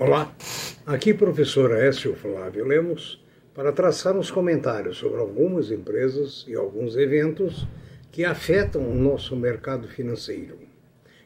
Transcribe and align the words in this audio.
Olá, 0.00 0.32
aqui 0.86 1.12
professor 1.12 1.76
Écio 1.76 2.14
Flávio 2.14 2.64
Lemos 2.64 3.20
para 3.52 3.72
traçar 3.72 4.16
uns 4.16 4.30
comentários 4.30 4.96
sobre 4.96 5.18
algumas 5.18 5.72
empresas 5.72 6.44
e 6.46 6.54
alguns 6.54 6.96
eventos 6.96 7.66
que 8.12 8.24
afetam 8.24 8.88
o 8.88 8.94
nosso 8.94 9.34
mercado 9.34 9.88
financeiro. 9.88 10.56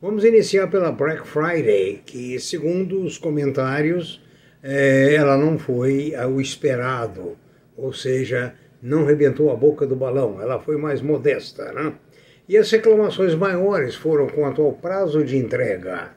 Vamos 0.00 0.24
iniciar 0.24 0.68
pela 0.68 0.90
Black 0.90 1.28
Friday, 1.28 2.00
que 2.06 2.40
segundo 2.40 3.02
os 3.02 3.18
comentários, 3.18 4.18
eh, 4.62 5.14
ela 5.14 5.36
não 5.36 5.58
foi 5.58 6.14
o 6.26 6.40
esperado 6.40 7.36
ou 7.76 7.92
seja, 7.92 8.54
não 8.80 9.04
rebentou 9.04 9.50
a 9.50 9.56
boca 9.56 9.86
do 9.86 9.96
balão, 9.96 10.40
ela 10.40 10.60
foi 10.60 10.76
mais 10.76 11.00
modesta. 11.00 11.72
Né? 11.72 11.94
E 12.48 12.56
as 12.56 12.70
reclamações 12.70 13.34
maiores 13.34 13.94
foram 13.94 14.26
quanto 14.26 14.62
ao 14.62 14.72
prazo 14.72 15.24
de 15.24 15.36
entrega 15.36 16.10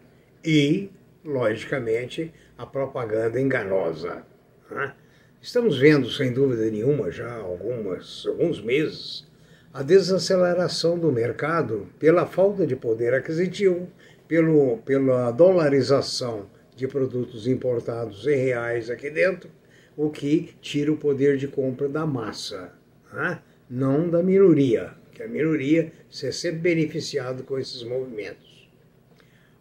e, 0.44 0.89
logicamente, 1.23 2.33
a 2.58 2.66
propaganda 2.66 3.39
enganosa. 3.39 4.23
Né? 4.69 4.94
Estamos 5.41 5.77
vendo, 5.77 6.09
sem 6.09 6.33
dúvida 6.33 6.69
nenhuma, 6.69 7.11
já 7.11 7.30
há 7.30 7.39
algumas, 7.39 8.25
alguns 8.27 8.61
meses, 8.61 9.25
a 9.73 9.81
desaceleração 9.81 10.97
do 10.97 11.11
mercado 11.11 11.88
pela 11.99 12.25
falta 12.25 12.67
de 12.67 12.75
poder 12.75 13.14
aquisitivo, 13.14 13.88
pelo, 14.27 14.77
pela 14.80 15.31
dolarização 15.31 16.49
de 16.75 16.88
produtos 16.88 17.47
importados 17.47 18.27
em 18.27 18.36
reais 18.36 18.89
aqui 18.89 19.09
dentro 19.09 19.49
o 19.97 20.11
que 20.11 20.53
tira 20.61 20.91
o 20.91 20.97
poder 20.97 21.37
de 21.37 21.47
compra 21.47 21.89
da 21.89 22.05
massa, 22.05 22.71
né? 23.11 23.41
não 23.67 24.07
da 24.07 24.21
minoria, 24.21 24.93
que 25.11 25.23
a 25.23 25.27
minoria 25.27 25.91
é 26.23 26.31
sempre 26.31 26.59
beneficiado 26.59 27.43
com 27.43 27.57
esses 27.57 27.81
movimentos. 27.81 28.69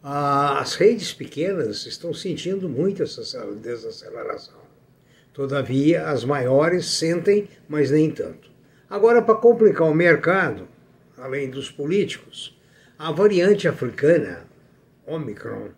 As 0.02 0.74
redes 0.74 1.12
pequenas 1.12 1.86
estão 1.86 2.12
sentindo 2.12 2.68
muito 2.68 3.02
essa 3.02 3.22
desaceleração. 3.54 4.60
Todavia, 5.32 6.06
as 6.08 6.22
maiores 6.22 6.86
sentem, 6.86 7.48
mas 7.68 7.90
nem 7.90 8.10
tanto. 8.10 8.50
Agora, 8.88 9.20
para 9.20 9.34
complicar 9.34 9.88
o 9.88 9.94
mercado, 9.94 10.68
além 11.16 11.50
dos 11.50 11.70
políticos, 11.70 12.56
a 12.98 13.10
variante 13.10 13.66
africana, 13.66 14.46
Omicron, 15.06 15.70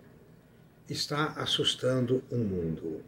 está 0.89 1.33
assustando 1.37 2.23
o 2.31 2.37
mundo. 2.37 3.03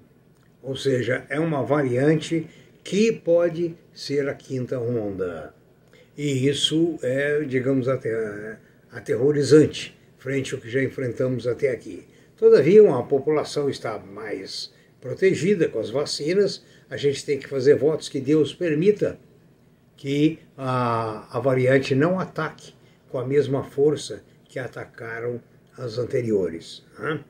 Ou 0.62 0.76
seja, 0.76 1.24
é 1.28 1.38
uma 1.40 1.62
variante 1.62 2.46
que 2.84 3.12
pode 3.12 3.74
ser 3.92 4.28
a 4.28 4.34
quinta 4.34 4.78
onda. 4.78 5.54
E 6.16 6.48
isso 6.48 6.98
é, 7.02 7.40
digamos, 7.40 7.88
até 7.88 8.58
aterrorizante 8.92 9.98
frente 10.18 10.54
ao 10.54 10.60
que 10.60 10.70
já 10.70 10.82
enfrentamos 10.82 11.46
até 11.46 11.70
aqui. 11.70 12.06
Todavia, 12.36 12.82
a 12.94 13.02
população 13.02 13.68
está 13.68 13.98
mais 13.98 14.72
protegida 15.00 15.68
com 15.68 15.78
as 15.78 15.90
vacinas, 15.90 16.62
a 16.90 16.96
gente 16.96 17.24
tem 17.24 17.38
que 17.38 17.48
fazer 17.48 17.74
votos 17.74 18.08
que 18.08 18.20
Deus 18.20 18.54
permita 18.54 19.18
que 19.96 20.38
a, 20.56 21.36
a 21.36 21.40
variante 21.40 21.94
não 21.94 22.20
ataque 22.20 22.74
com 23.08 23.18
a 23.18 23.26
mesma 23.26 23.64
força 23.64 24.22
que 24.44 24.58
atacaram 24.58 25.40
as 25.76 25.98
anteriores. 25.98 26.84
Né? 26.98 27.20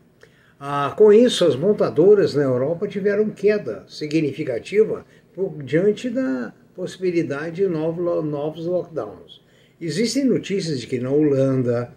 Ah, 0.63 0.93
com 0.95 1.11
isso, 1.11 1.47
as 1.47 1.57
montadoras 1.57 2.35
na 2.35 2.43
Europa 2.43 2.87
tiveram 2.87 3.31
queda 3.31 3.83
significativa 3.89 5.07
por, 5.35 5.63
diante 5.63 6.11
da 6.11 6.53
possibilidade 6.77 7.63
de 7.63 7.67
novo, 7.67 8.21
novos 8.21 8.67
lockdowns. 8.67 9.41
Existem 9.81 10.23
notícias 10.23 10.79
de 10.79 10.87
que 10.87 10.99
na 10.99 11.09
Holanda, 11.09 11.91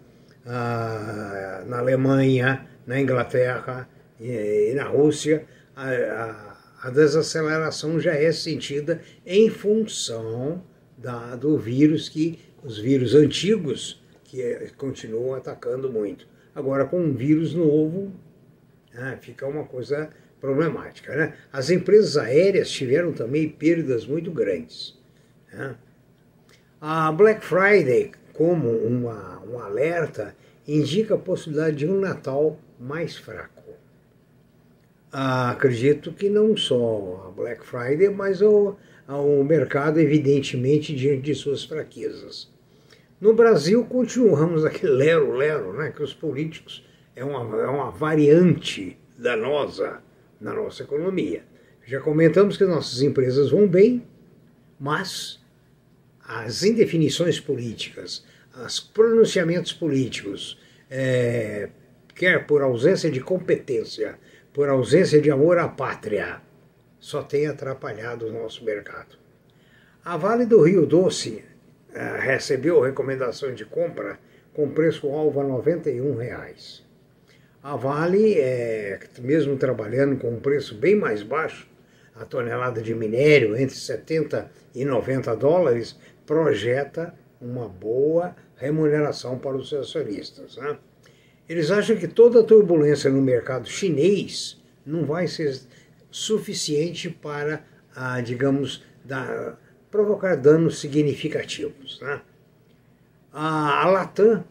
ah, 0.46 1.62
na 1.66 1.78
Alemanha, 1.78 2.66
na 2.86 2.98
Inglaterra 2.98 3.86
e, 4.18 4.70
e 4.70 4.74
na 4.74 4.84
Rússia, 4.84 5.44
a, 5.76 5.90
a, 5.90 6.88
a, 6.88 6.90
desaceleração 6.90 8.00
já 8.00 8.14
é 8.14 8.32
sentida 8.32 9.02
em 9.26 9.50
função 9.50 10.64
da, 10.96 11.36
do 11.36 11.58
vírus 11.58 12.08
que 12.08 12.38
os 12.62 12.78
vírus 12.78 13.14
antigos 13.14 14.02
que 14.24 14.40
é, 14.40 14.70
continuam 14.78 15.34
atacando 15.34 15.92
muito. 15.92 16.26
Agora, 16.54 16.86
com 16.86 16.98
um 16.98 17.12
vírus 17.12 17.52
novo, 17.52 18.10
né? 18.94 19.18
Fica 19.20 19.46
uma 19.46 19.64
coisa 19.64 20.08
problemática. 20.40 21.14
Né? 21.14 21.34
As 21.52 21.70
empresas 21.70 22.16
aéreas 22.16 22.70
tiveram 22.70 23.12
também 23.12 23.48
perdas 23.48 24.06
muito 24.06 24.30
grandes. 24.30 24.96
Né? 25.52 25.74
A 26.80 27.10
Black 27.12 27.44
Friday, 27.44 28.12
como 28.32 28.70
uma, 28.70 29.42
um 29.44 29.58
alerta, 29.58 30.34
indica 30.66 31.14
a 31.14 31.18
possibilidade 31.18 31.76
de 31.76 31.86
um 31.86 31.98
Natal 31.98 32.58
mais 32.78 33.16
fraco. 33.16 33.62
Ah, 35.10 35.52
acredito 35.52 36.12
que 36.12 36.28
não 36.28 36.56
só 36.56 37.26
a 37.28 37.30
Black 37.30 37.64
Friday, 37.64 38.10
mas 38.10 38.42
o, 38.42 38.76
o 39.08 39.44
mercado, 39.44 40.00
evidentemente, 40.00 40.94
diante 40.94 41.22
de 41.22 41.34
suas 41.34 41.64
fraquezas. 41.64 42.52
No 43.20 43.32
Brasil, 43.32 43.84
continuamos 43.84 44.64
aquele 44.64 44.92
lero-lero, 44.92 45.72
né, 45.72 45.90
que 45.90 46.02
os 46.02 46.12
políticos 46.12 46.84
é 47.16 47.24
uma, 47.24 47.62
é 47.62 47.66
uma 47.66 47.90
variante 47.90 48.98
danosa 49.16 50.02
na 50.40 50.52
nossa 50.52 50.82
economia. 50.82 51.44
Já 51.86 52.00
comentamos 52.00 52.56
que 52.56 52.64
nossas 52.64 53.02
empresas 53.02 53.50
vão 53.50 53.68
bem, 53.68 54.06
mas 54.78 55.42
as 56.26 56.62
indefinições 56.62 57.38
políticas, 57.38 58.24
os 58.56 58.80
pronunciamentos 58.80 59.72
políticos, 59.72 60.58
é, 60.90 61.68
quer 62.14 62.46
por 62.46 62.62
ausência 62.62 63.10
de 63.10 63.20
competência, 63.20 64.18
por 64.52 64.68
ausência 64.68 65.20
de 65.20 65.30
amor 65.30 65.58
à 65.58 65.68
pátria, 65.68 66.40
só 66.98 67.22
tem 67.22 67.46
atrapalhado 67.46 68.26
o 68.26 68.32
nosso 68.32 68.64
mercado. 68.64 69.18
A 70.04 70.16
Vale 70.16 70.46
do 70.46 70.62
Rio 70.62 70.86
Doce 70.86 71.44
é, 71.92 72.18
recebeu 72.18 72.80
recomendação 72.80 73.54
de 73.54 73.64
compra 73.64 74.18
com 74.52 74.70
preço-alvo 74.70 75.40
a 75.40 75.44
91 75.44 76.16
reais. 76.16 76.83
A 77.64 77.76
Vale, 77.76 78.34
é, 78.34 79.00
mesmo 79.22 79.56
trabalhando 79.56 80.18
com 80.18 80.28
um 80.28 80.38
preço 80.38 80.74
bem 80.74 80.94
mais 80.94 81.22
baixo, 81.22 81.66
a 82.14 82.22
tonelada 82.22 82.82
de 82.82 82.94
minério 82.94 83.56
entre 83.56 83.74
70 83.74 84.52
e 84.74 84.84
90 84.84 85.34
dólares, 85.34 85.98
projeta 86.26 87.14
uma 87.40 87.66
boa 87.66 88.36
remuneração 88.56 89.38
para 89.38 89.56
os 89.56 89.72
acionistas. 89.72 90.58
Né? 90.58 90.76
Eles 91.48 91.70
acham 91.70 91.96
que 91.96 92.06
toda 92.06 92.40
a 92.40 92.44
turbulência 92.44 93.08
no 93.08 93.22
mercado 93.22 93.66
chinês 93.66 94.62
não 94.84 95.06
vai 95.06 95.26
ser 95.26 95.58
suficiente 96.10 97.08
para, 97.08 97.64
ah, 97.96 98.20
digamos, 98.20 98.84
dar, 99.02 99.58
provocar 99.90 100.36
danos 100.36 100.78
significativos. 100.78 101.98
Né? 102.02 102.20
A, 103.32 103.84
a 103.84 103.90
Latam 103.90 104.44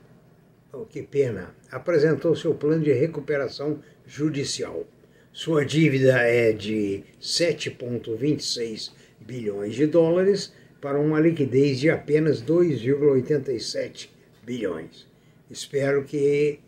oh, 0.74 0.86
que 0.86 1.04
pena, 1.04 1.56
apresentou 1.72 2.36
seu 2.36 2.54
plano 2.56 2.84
de 2.84 2.92
recuperação 2.92 3.80
judicial. 4.06 4.86
Sua 5.32 5.64
dívida 5.66 6.18
é 6.20 6.52
de 6.52 7.04
7,26 7.22 8.92
bilhões 9.20 9.76
de 9.76 9.88
dólares 9.88 10.54
para 10.82 11.00
uma 11.00 11.20
liquidez 11.20 11.80
de 11.80 11.90
apenas 11.90 12.42
2,87 12.42 14.10
bilhões. 14.44 15.08
Espero 15.50 16.04
que 16.04 16.60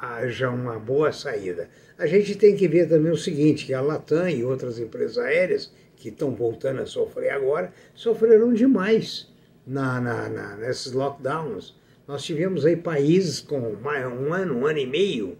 haja 0.00 0.48
uma 0.48 0.78
boa 0.78 1.12
saída. 1.12 1.68
A 1.98 2.06
gente 2.06 2.36
tem 2.36 2.56
que 2.56 2.68
ver 2.68 2.88
também 2.88 3.12
o 3.12 3.16
seguinte, 3.16 3.66
que 3.66 3.74
a 3.74 3.80
Latam 3.80 4.28
e 4.28 4.44
outras 4.44 4.78
empresas 4.78 5.18
aéreas 5.18 5.72
que 5.96 6.08
estão 6.08 6.34
voltando 6.34 6.80
a 6.80 6.86
sofrer 6.86 7.30
agora, 7.30 7.72
sofreram 7.94 8.54
demais 8.54 9.28
na, 9.66 10.00
na, 10.00 10.28
na, 10.28 10.56
nesses 10.56 10.92
lockdowns. 10.92 11.74
Nós 12.08 12.24
tivemos 12.24 12.64
aí 12.64 12.74
países 12.74 13.38
com 13.38 13.60
um 13.60 13.86
ano, 13.86 14.58
um 14.58 14.66
ano 14.66 14.78
e 14.78 14.86
meio, 14.86 15.36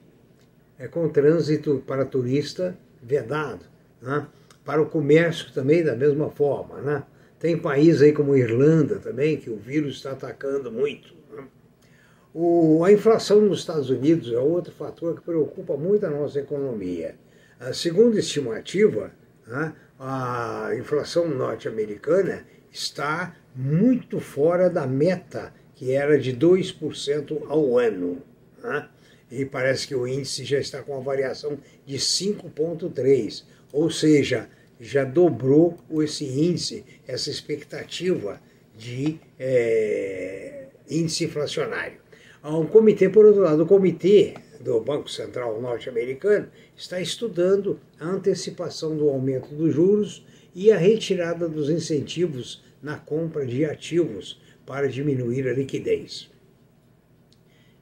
é, 0.79 0.87
com 0.87 1.09
trânsito 1.09 1.83
para 1.87 2.05
turista 2.05 2.77
vedado, 3.03 3.65
né? 4.03 4.27
para 4.67 4.83
o 4.83 4.85
comércio 4.85 5.51
também 5.55 5.83
da 5.83 5.97
mesma 5.97 6.31
forma. 6.31 6.83
Né? 6.83 7.03
Tem 7.41 7.57
países 7.57 8.03
aí 8.03 8.13
como 8.13 8.37
Irlanda 8.37 8.97
também, 8.97 9.39
que 9.39 9.49
o 9.49 9.57
vírus 9.57 9.97
está 9.97 10.13
atacando 10.13 10.71
muito. 10.71 11.15
Né? 11.35 11.45
O, 12.35 12.85
a 12.85 12.93
inflação 12.93 13.41
nos 13.41 13.61
Estados 13.61 13.89
Unidos 13.89 14.31
é 14.31 14.39
outro 14.39 14.71
fator 14.75 15.15
que 15.15 15.23
preocupa 15.23 15.75
muito 15.75 16.05
a 16.05 16.11
nossa 16.11 16.39
economia. 16.39 17.15
A 17.59 17.73
segunda 17.73 18.19
estimativa, 18.19 19.11
né, 19.47 19.73
a 19.99 20.71
inflação 20.79 21.27
norte-americana 21.29 22.45
está 22.71 23.35
muito 23.57 24.21
fora 24.21 24.69
da 24.69 24.87
meta, 24.87 25.53
que 25.79 25.93
era 25.93 26.19
de 26.19 26.37
2% 26.37 27.45
ao 27.49 27.79
ano. 27.79 28.21
Né? 28.61 28.89
E 29.31 29.45
parece 29.45 29.87
que 29.87 29.95
o 29.95 30.09
índice 30.09 30.45
já 30.45 30.59
está 30.59 30.83
com 30.83 30.93
uma 30.93 31.01
variação 31.01 31.57
de 31.87 31.97
5,3%. 31.99 33.45
Ou 33.73 33.89
seja, 33.89 34.51
já 34.81 35.05
dobrou 35.05 35.79
esse 36.03 36.25
índice, 36.25 36.85
essa 37.07 37.31
expectativa 37.31 38.41
de 38.77 39.21
é, 39.39 40.67
índice 40.91 41.25
inflacionário. 41.25 41.99
Há 42.43 42.51
comitê, 42.67 43.09
por 43.09 43.25
outro 43.25 43.43
lado, 43.43 43.63
o 43.63 43.67
comitê 43.67 44.35
do 44.61 44.81
Banco 44.81 45.09
Central 45.09 45.61
norte-americano 45.61 46.49
está 46.77 47.01
estudando 47.01 47.79
a 48.01 48.07
antecipação 48.07 48.97
do 48.97 49.09
aumento 49.09 49.55
dos 49.55 49.73
juros 49.73 50.27
e 50.55 50.73
a 50.73 50.77
retirada 50.77 51.49
dos 51.49 51.71
incentivos 51.71 52.65
na 52.83 52.97
compra 52.97 53.47
de 53.47 53.65
ativos 53.65 54.41
para 54.69 54.87
diminuir 54.87 55.49
a 55.49 55.55
liquidez. 55.55 56.29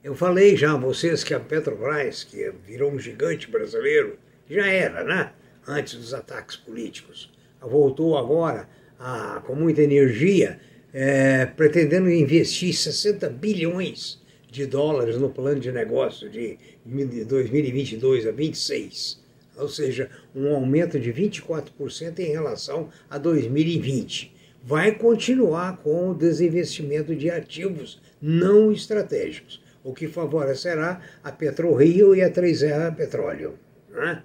Eu 0.04 0.14
falei 0.14 0.56
já 0.56 0.72
a 0.72 0.76
vocês 0.76 1.24
que 1.24 1.34
a 1.34 1.40
Petrobras, 1.40 2.22
que 2.22 2.48
virou 2.64 2.92
um 2.92 2.98
gigante 3.00 3.50
brasileiro, 3.50 4.16
já 4.48 4.68
era, 4.68 5.02
né? 5.02 5.32
Antes 5.66 5.96
dos 5.96 6.14
ataques 6.14 6.54
políticos. 6.54 7.28
Voltou 7.60 8.16
agora 8.16 8.68
a, 9.00 9.42
com 9.44 9.56
muita 9.56 9.82
energia, 9.82 10.60
é, 10.92 11.44
pretendendo 11.44 12.08
investir 12.08 12.72
60 12.72 13.30
bilhões 13.30 14.22
de 14.48 14.64
dólares 14.64 15.18
no 15.18 15.28
plano 15.28 15.58
de 15.58 15.72
negócio 15.72 16.30
de 16.30 16.56
2022 16.84 18.28
a 18.28 18.30
26, 18.30 19.20
ou 19.56 19.68
seja, 19.68 20.08
um 20.32 20.54
aumento 20.54 21.00
de 21.00 21.12
24% 21.12 22.20
em 22.20 22.30
relação 22.30 22.90
a 23.10 23.18
2020. 23.18 24.35
Vai 24.66 24.90
continuar 24.98 25.76
com 25.76 26.10
o 26.10 26.14
desinvestimento 26.14 27.14
de 27.14 27.30
ativos 27.30 28.02
não 28.20 28.72
estratégicos, 28.72 29.62
o 29.84 29.94
que 29.94 30.08
favorecerá 30.08 31.00
a 31.22 31.30
PetroRio 31.30 32.16
e 32.16 32.20
a 32.20 32.28
3R 32.28 32.96
Petróleo. 32.96 33.56
Né? 33.88 34.24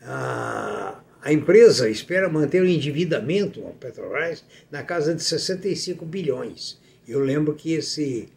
A, 0.00 1.02
a 1.20 1.30
empresa 1.30 1.90
espera 1.90 2.26
manter 2.26 2.62
o 2.62 2.66
endividamento, 2.66 3.66
a 3.66 3.70
Petrobras, 3.72 4.42
na 4.70 4.82
casa 4.82 5.14
de 5.14 5.22
65 5.22 6.06
bilhões. 6.06 6.80
Eu 7.06 7.20
lembro 7.20 7.54
que 7.54 7.74
esse 7.74 8.30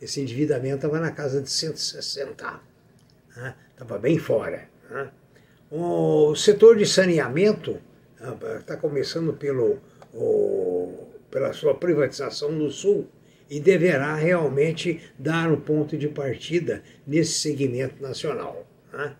esse 0.00 0.20
endividamento 0.20 0.76
estava 0.76 1.00
na 1.00 1.10
casa 1.10 1.40
de 1.40 1.50
160. 1.50 2.60
Estava 3.72 3.94
né? 3.94 4.00
bem 4.00 4.18
fora. 4.18 4.68
Né? 4.88 5.10
O 5.70 6.36
setor 6.36 6.76
de 6.76 6.86
saneamento 6.86 7.80
está 8.60 8.76
começando 8.76 9.32
pelo, 9.32 9.80
o, 10.14 10.83
pela 11.34 11.52
sua 11.52 11.74
privatização 11.74 12.52
no 12.52 12.70
Sul 12.70 13.08
e 13.50 13.58
deverá 13.58 14.14
realmente 14.14 15.00
dar 15.18 15.50
um 15.50 15.60
ponto 15.60 15.98
de 15.98 16.06
partida 16.06 16.80
nesse 17.04 17.32
segmento 17.40 18.00
nacional. 18.00 18.64
Né? 18.92 19.16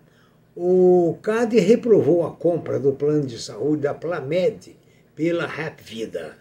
O 0.55 1.19
CAD 1.21 1.59
reprovou 1.59 2.25
a 2.25 2.31
compra 2.31 2.79
do 2.79 2.93
plano 2.93 3.25
de 3.25 3.37
saúde 3.37 3.81
da 3.81 3.93
Plamed 3.93 4.77
pela 5.13 5.45
Rap 5.45 5.81
Vida. 5.83 6.37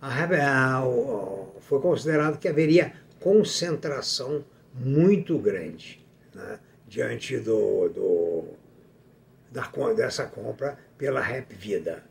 A, 0.00 0.08
a, 0.08 0.78
a, 0.78 0.82
foi 1.60 1.80
considerado 1.80 2.38
que 2.38 2.48
haveria 2.48 2.94
concentração 3.20 4.42
muito 4.74 5.38
grande 5.38 6.02
né, 6.34 6.58
diante 6.88 7.36
do, 7.36 7.90
do, 7.90 8.44
da, 9.52 9.70
dessa 9.94 10.24
compra 10.24 10.78
pela 10.96 11.20
Rap 11.20 11.54
Vida. 11.54 12.02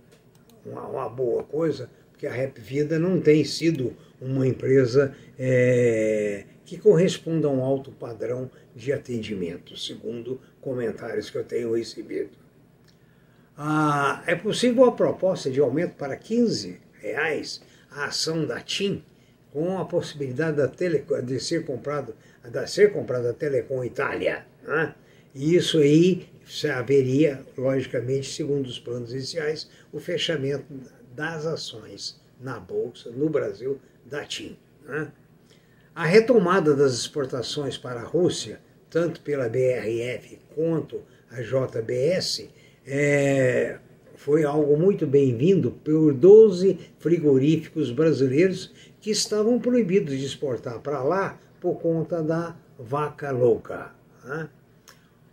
Uma, 0.63 0.87
uma, 0.87 1.09
boa 1.09 1.43
coisa, 1.43 1.89
porque 2.19 2.27
a 2.27 2.33
Rap 2.33 2.59
Vida 2.59 2.99
não 2.99 3.21
tem 3.21 3.45
sido 3.45 3.95
uma 4.19 4.45
empresa 4.45 5.15
é, 5.39 6.43
que 6.65 6.77
corresponda 6.77 7.47
a 7.47 7.49
um 7.49 7.63
alto 7.63 7.93
padrão 7.93 8.51
de 8.75 8.91
atendimento, 8.91 9.77
segundo 9.77 10.41
comentários 10.59 11.29
que 11.29 11.37
eu 11.37 11.45
tenho 11.45 11.73
recebido. 11.73 12.31
Ah, 13.57 14.21
é 14.27 14.35
possível 14.35 14.83
a 14.83 14.91
proposta 14.91 15.49
de 15.49 15.61
aumento 15.61 15.93
para 15.95 16.17
15 16.17 16.81
reais 17.01 17.61
a 17.89 18.07
ação 18.07 18.45
da 18.45 18.59
TIM 18.59 19.01
com 19.53 19.77
a 19.79 19.85
possibilidade 19.85 20.57
da 20.57 20.67
Telecom, 20.67 21.21
de 21.21 21.39
ser 21.39 21.65
comprado, 21.65 22.13
de 22.43 22.67
ser 22.67 22.91
comprada 22.91 23.29
a 23.29 23.33
Telecom 23.33 23.81
Itália. 23.81 24.45
Né? 24.67 24.93
E 25.33 25.55
isso 25.55 25.77
aí 25.77 26.27
haveria, 26.75 27.45
logicamente, 27.57 28.29
segundo 28.29 28.67
os 28.67 28.77
planos 28.77 29.13
iniciais, 29.13 29.69
o 29.93 29.99
fechamento 29.99 30.65
das 31.19 31.45
ações 31.45 32.17
na 32.39 32.57
Bolsa, 32.61 33.11
no 33.11 33.29
Brasil, 33.29 33.77
da 34.05 34.23
TIM. 34.23 34.57
Né? 34.85 35.11
A 35.93 36.05
retomada 36.05 36.73
das 36.73 36.93
exportações 36.93 37.77
para 37.77 37.99
a 37.99 38.05
Rússia, 38.05 38.61
tanto 38.89 39.19
pela 39.19 39.49
BRF 39.49 40.39
quanto 40.55 41.01
a 41.29 41.41
JBS, 41.41 42.47
é, 42.87 43.79
foi 44.15 44.45
algo 44.45 44.77
muito 44.77 45.05
bem-vindo 45.05 45.71
por 45.71 46.13
12 46.13 46.79
frigoríficos 46.99 47.91
brasileiros 47.91 48.73
que 49.01 49.11
estavam 49.11 49.59
proibidos 49.59 50.17
de 50.17 50.25
exportar 50.25 50.79
para 50.79 51.03
lá 51.03 51.37
por 51.59 51.81
conta 51.81 52.23
da 52.23 52.55
vaca 52.79 53.29
louca. 53.31 53.91
Né? 54.23 54.47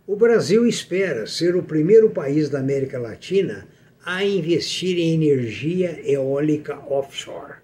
O 0.05 0.17
Brasil 0.17 0.67
espera 0.67 1.25
ser 1.25 1.55
o 1.55 1.63
primeiro 1.63 2.09
país 2.09 2.49
da 2.49 2.59
América 2.59 2.99
Latina 2.99 3.65
a 4.07 4.23
investir 4.23 4.97
em 4.97 5.15
energia 5.15 5.99
eólica 6.09 6.79
offshore. 6.87 7.55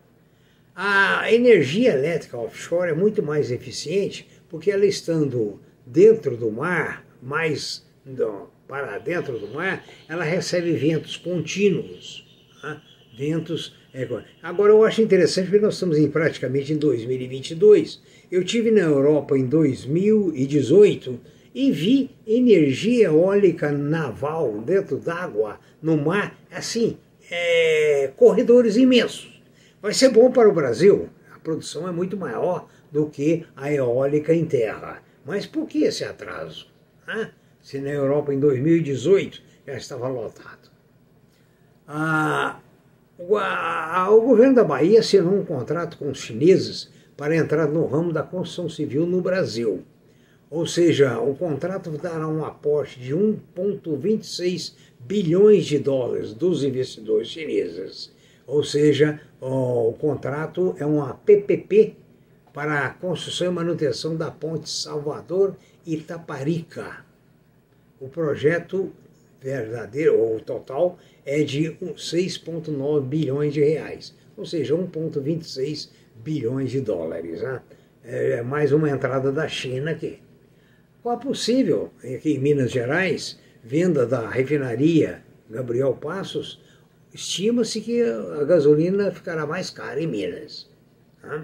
A 0.75 1.31
energia 1.31 1.93
elétrica 1.93 2.37
offshore 2.37 2.91
é 2.91 2.93
muito 2.93 3.23
mais 3.23 3.49
eficiente 3.49 4.27
porque 4.49 4.69
ela 4.69 4.85
estando 4.85 5.61
dentro 5.85 6.35
do 6.35 6.51
mar, 6.51 7.07
mais 7.21 7.85
para 8.67 8.97
dentro 8.97 9.39
do 9.39 9.47
mar, 9.53 9.85
ela 10.09 10.25
recebe 10.25 10.73
ventos 10.73 11.15
contínuos, 11.15 12.27
né? 12.61 12.81
ventos 13.17 13.73
é, 13.93 14.05
agora, 14.41 14.73
eu 14.73 14.83
acho 14.83 15.01
interessante 15.01 15.45
porque 15.45 15.63
nós 15.63 15.75
estamos 15.75 15.97
em, 15.97 16.09
praticamente 16.09 16.73
em 16.73 16.77
2022. 16.77 18.01
Eu 18.29 18.43
tive 18.43 18.69
na 18.69 18.81
Europa 18.81 19.37
em 19.37 19.45
2018 19.45 21.21
e 21.53 21.71
vi 21.71 22.11
energia 22.25 23.05
eólica 23.05 23.71
naval 23.71 24.59
dentro 24.61 24.97
d'água, 24.97 25.59
no 25.81 25.97
mar, 25.97 26.35
assim, 26.51 26.97
é, 27.29 28.11
corredores 28.15 28.75
imensos. 28.75 29.41
Vai 29.81 29.93
ser 29.93 30.09
bom 30.09 30.31
para 30.31 30.49
o 30.49 30.53
Brasil. 30.53 31.09
A 31.33 31.39
produção 31.39 31.87
é 31.87 31.91
muito 31.91 32.17
maior 32.17 32.67
do 32.91 33.07
que 33.07 33.45
a 33.55 33.71
eólica 33.71 34.33
em 34.33 34.45
terra. 34.45 35.01
Mas 35.25 35.45
por 35.45 35.67
que 35.67 35.83
esse 35.83 36.03
atraso? 36.03 36.67
Se 37.61 37.79
na 37.79 37.89
Europa 37.89 38.33
em 38.33 38.39
2018 38.39 39.41
já 39.67 39.75
estava 39.75 40.07
lotado. 40.07 40.71
Ah, 41.87 42.59
o 43.17 44.21
governo 44.21 44.55
da 44.55 44.63
Bahia 44.63 44.99
assinou 44.99 45.33
um 45.33 45.45
contrato 45.45 45.97
com 45.97 46.09
os 46.09 46.19
chineses 46.19 46.91
para 47.15 47.35
entrar 47.35 47.67
no 47.67 47.85
ramo 47.85 48.11
da 48.11 48.23
construção 48.23 48.69
civil 48.69 49.05
no 49.05 49.21
Brasil. 49.21 49.83
Ou 50.53 50.65
seja, 50.67 51.19
o 51.19 51.33
contrato 51.33 51.89
dará 51.97 52.27
um 52.27 52.45
aporte 52.45 52.99
de 52.99 53.11
1,26 53.11 54.75
bilhões 54.99 55.65
de 55.65 55.79
dólares 55.79 56.31
dos 56.31 56.63
investidores 56.63 57.29
chineses. 57.29 58.11
Ou 58.45 58.63
seja, 58.63 59.19
o 59.41 59.93
contrato 59.93 60.75
é 60.77 60.85
uma 60.85 61.15
PPP 61.15 61.95
para 62.53 62.85
a 62.85 62.91
construção 62.91 63.47
e 63.47 63.49
manutenção 63.49 64.15
da 64.15 64.29
ponte 64.29 64.69
Salvador-Itaparica. 64.69 67.03
O 67.99 68.07
projeto 68.07 68.93
verdadeiro, 69.41 70.19
ou 70.19 70.39
total, 70.39 70.99
é 71.25 71.41
de 71.41 71.75
6,9 71.81 73.01
bilhões 73.01 73.55
de 73.55 73.61
reais, 73.61 74.13
ou 74.37 74.45
seja, 74.45 74.75
1,26 74.75 75.89
bilhões 76.23 76.69
de 76.69 76.79
dólares. 76.79 77.41
Né? 77.41 77.59
É 78.03 78.43
mais 78.43 78.71
uma 78.71 78.91
entrada 78.91 79.31
da 79.31 79.47
China 79.47 79.89
aqui. 79.89 80.21
Qual 81.03 81.17
é 81.17 81.19
possível, 81.19 81.91
aqui 82.01 82.31
em 82.35 82.39
Minas 82.39 82.71
Gerais, 82.71 83.37
venda 83.61 84.05
da 84.05 84.29
refinaria 84.29 85.21
Gabriel 85.49 85.93
Passos, 85.93 86.61
estima-se 87.13 87.81
que 87.81 88.01
a 88.01 88.45
gasolina 88.45 89.11
ficará 89.11 89.45
mais 89.45 89.69
cara 89.69 89.99
em 90.01 90.07
Minas. 90.07 90.69
Né? 91.21 91.43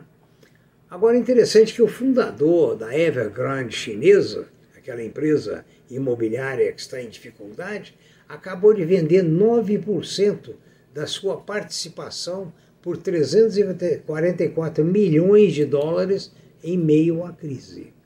Agora, 0.89 1.17
é 1.17 1.19
interessante 1.19 1.73
que 1.73 1.81
o 1.81 1.89
fundador 1.89 2.77
da 2.77 2.97
Evergrande 2.97 3.75
chinesa, 3.75 4.47
aquela 4.77 5.03
empresa 5.03 5.65
imobiliária 5.91 6.71
que 6.71 6.79
está 6.79 7.01
em 7.01 7.09
dificuldade, 7.09 7.93
acabou 8.29 8.73
de 8.73 8.85
vender 8.85 9.25
9% 9.25 10.55
da 10.93 11.05
sua 11.05 11.35
participação 11.35 12.53
por 12.81 12.95
344 12.95 14.85
milhões 14.85 15.51
de 15.53 15.65
dólares 15.65 16.31
em 16.63 16.77
meio 16.77 17.25
à 17.25 17.33
crise. 17.33 17.98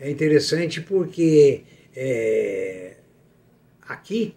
É 0.00 0.10
interessante 0.10 0.80
porque 0.80 1.62
é, 1.94 2.96
aqui 3.82 4.34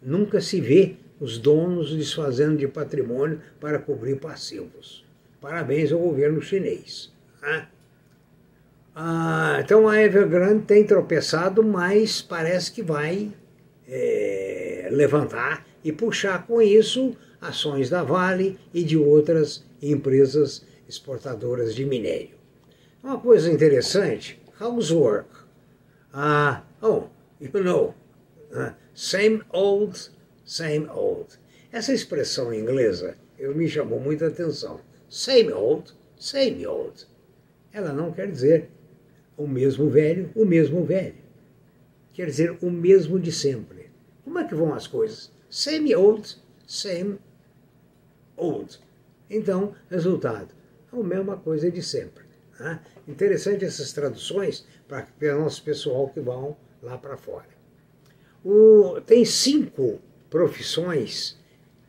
nunca 0.00 0.40
se 0.40 0.60
vê 0.60 0.96
os 1.20 1.38
donos 1.38 1.94
desfazendo 1.94 2.56
de 2.56 2.66
patrimônio 2.66 3.40
para 3.60 3.78
cobrir 3.78 4.16
passivos. 4.16 5.04
Parabéns 5.40 5.92
ao 5.92 5.98
governo 5.98 6.40
chinês. 6.40 7.12
Né? 7.40 7.68
Ah, 8.94 9.58
então 9.62 9.88
a 9.88 10.02
Evergrande 10.02 10.64
tem 10.64 10.84
tropeçado, 10.84 11.62
mas 11.62 12.20
parece 12.20 12.72
que 12.72 12.82
vai 12.82 13.32
é, 13.88 14.88
levantar 14.90 15.66
e 15.84 15.92
puxar 15.92 16.46
com 16.46 16.60
isso 16.60 17.16
ações 17.40 17.90
da 17.90 18.02
Vale 18.02 18.58
e 18.72 18.82
de 18.82 18.96
outras 18.96 19.64
empresas 19.82 20.64
exportadoras 20.88 21.74
de 21.74 21.84
minério. 21.84 22.36
Uma 23.02 23.18
coisa 23.18 23.50
interessante, 23.50 24.40
housework. 24.62 25.28
Uh, 26.14 26.60
oh, 26.82 27.08
you 27.40 27.50
know, 27.62 27.94
uh, 28.54 28.70
same 28.94 29.42
old, 29.50 30.10
same 30.44 30.88
old. 30.88 31.38
Essa 31.72 31.92
expressão 31.92 32.52
inglesa 32.54 33.16
eu 33.38 33.54
me 33.56 33.68
chamou 33.68 33.98
muita 33.98 34.28
atenção. 34.28 34.80
Same 35.08 35.52
old, 35.52 35.92
same 36.16 36.64
old. 36.66 37.06
Ela 37.72 37.92
não 37.92 38.12
quer 38.12 38.30
dizer 38.30 38.70
o 39.36 39.48
mesmo 39.48 39.88
velho, 39.88 40.30
o 40.36 40.44
mesmo 40.44 40.84
velho. 40.84 41.16
Quer 42.12 42.26
dizer 42.26 42.56
o 42.62 42.70
mesmo 42.70 43.18
de 43.18 43.32
sempre. 43.32 43.90
Como 44.22 44.38
é 44.38 44.44
que 44.44 44.54
vão 44.54 44.74
as 44.74 44.86
coisas? 44.86 45.32
Same 45.50 45.94
old, 45.94 46.36
same 46.66 47.18
old. 48.36 48.78
Então, 49.28 49.74
resultado, 49.90 50.54
a 50.92 50.96
mesma 50.96 51.36
coisa 51.36 51.70
de 51.70 51.82
sempre. 51.82 52.24
Né? 52.60 52.80
Interessante 53.06 53.64
essas 53.64 53.92
traduções 53.92 54.64
para 54.86 55.06
o 55.34 55.40
nosso 55.40 55.62
pessoal 55.62 56.08
que 56.08 56.20
vão 56.20 56.56
lá 56.82 56.96
para 56.96 57.16
fora. 57.16 57.48
O, 58.44 59.00
tem 59.00 59.24
cinco 59.24 60.00
profissões 60.28 61.36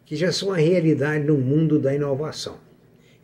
que 0.06 0.16
já 0.16 0.32
são 0.32 0.52
a 0.52 0.58
realidade 0.58 1.26
no 1.26 1.38
mundo 1.38 1.80
da 1.80 1.94
inovação. 1.94 2.60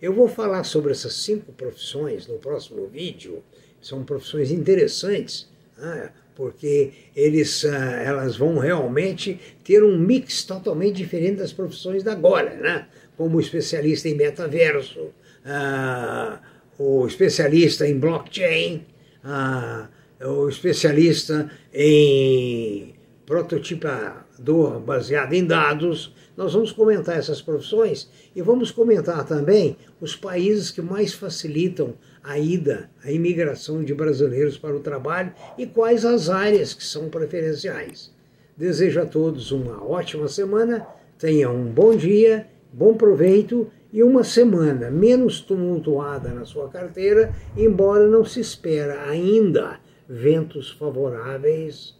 Eu 0.01 0.13
vou 0.13 0.27
falar 0.27 0.63
sobre 0.63 0.91
essas 0.91 1.13
cinco 1.13 1.51
profissões 1.51 2.25
no 2.25 2.38
próximo 2.38 2.88
vídeo. 2.88 3.43
São 3.81 4.03
profissões 4.03 4.51
interessantes, 4.51 5.50
né? 5.77 6.12
porque 6.36 6.93
eles, 7.15 7.65
ah, 7.65 8.01
elas 8.01 8.38
vão 8.38 8.58
realmente 8.58 9.39
ter 9.63 9.84
um 9.84 9.98
mix 9.98 10.43
totalmente 10.43 10.96
diferente 10.96 11.38
das 11.38 11.51
profissões 11.51 12.01
da 12.01 12.13
agora, 12.13 12.55
né? 12.55 12.88
como 13.17 13.41
especialista 13.41 14.08
em 14.08 14.15
metaverso, 14.15 15.01
uh, 15.01 16.39
o 16.79 17.05
especialista 17.05 17.86
em 17.86 18.00
blockchain, 18.00 18.86
uh, 19.25 20.25
o 20.25 20.48
especialista 20.48 21.51
em 21.74 22.95
prototipador 23.25 24.79
baseado 24.79 25.33
em 25.33 25.45
dados. 25.45 26.15
Nós 26.38 26.53
vamos 26.53 26.71
comentar 26.71 27.17
essas 27.17 27.41
profissões 27.41 28.09
e 28.33 28.41
vamos 28.41 28.71
comentar 28.71 29.25
também 29.25 29.75
os 30.00 30.15
países 30.15 30.71
que 30.71 30.81
mais 30.81 31.13
facilitam 31.13 31.95
a 32.24 32.39
ida, 32.39 32.89
a 33.03 33.12
imigração 33.12 33.83
de 33.83 33.93
brasileiros 33.93 34.57
para 34.57 34.75
o 34.75 34.79
trabalho 34.79 35.33
e 35.57 35.67
quais 35.67 36.05
as 36.05 36.29
áreas 36.29 36.74
que 36.74 36.83
são 36.83 37.09
preferenciais. 37.09 38.12
Desejo 38.55 39.01
a 39.01 39.05
todos 39.05 39.51
uma 39.51 39.83
ótima 39.86 40.29
semana, 40.29 40.88
tenham 41.17 41.55
um 41.55 41.65
bom 41.65 41.93
dia 41.95 42.48
bom 42.71 42.93
proveito 42.93 43.69
e 43.91 44.03
uma 44.03 44.24
semana 44.24 44.91
menos 44.91 45.41
tumultuada 45.41 46.29
na 46.29 46.46
sua 46.46 46.69
carteira, 46.69 47.34
embora 47.58 48.08
não 48.08 48.24
se 48.24 48.39
espera 48.39 49.10
ainda 49.10 49.79
ventos 50.08 50.72
favoráveis 50.72 51.98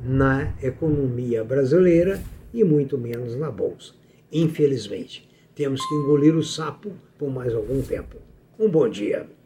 na 0.00 0.54
economia 0.62 1.44
brasileira 1.44 2.22
e 2.52 2.62
muito 2.64 2.96
menos 2.96 3.36
na 3.36 3.50
bolsa. 3.50 3.92
Infelizmente, 4.32 5.28
temos 5.54 5.84
que 5.86 5.94
engolir 5.94 6.36
o 6.36 6.42
sapo 6.42 6.92
por 7.18 7.30
mais 7.30 7.54
algum 7.54 7.82
tempo. 7.82 8.16
Um 8.58 8.68
bom 8.68 8.88
dia. 8.88 9.37